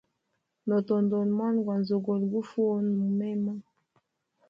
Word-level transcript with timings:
Notondola 0.67 1.31
mwana 1.37 1.59
gwa 1.65 1.75
nzogolo 1.81 2.23
gufa 2.33 2.53
uhona 2.63 2.89
mumema. 3.01 3.53